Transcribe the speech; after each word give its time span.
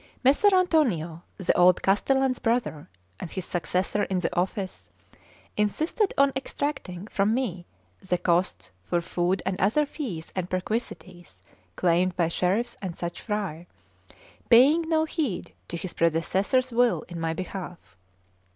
Messer 0.23 0.47
Antonio, 0.55 1.21
the 1.37 1.55
old 1.55 1.83
castellan's 1.83 2.39
brother, 2.39 2.89
and 3.19 3.29
his 3.29 3.45
successor 3.45 4.01
in 4.05 4.17
the 4.17 4.35
office, 4.35 4.89
insisted 5.55 6.11
on 6.17 6.33
extracting 6.35 7.05
from 7.05 7.35
me 7.35 7.67
the 7.99 8.17
costs 8.17 8.71
for 8.83 8.99
food 8.99 9.43
and 9.45 9.61
other 9.61 9.85
fees 9.85 10.33
and 10.35 10.49
perquisites 10.49 11.43
claimed 11.75 12.15
by 12.15 12.29
sheriffs 12.29 12.75
and 12.81 12.97
such 12.97 13.21
fry, 13.21 13.67
paying 14.49 14.81
no 14.89 15.05
heed 15.05 15.53
to 15.67 15.77
his 15.77 15.93
predecessor's 15.93 16.71
will 16.71 17.03
in 17.07 17.19
my 17.19 17.31
behalf. 17.33 17.95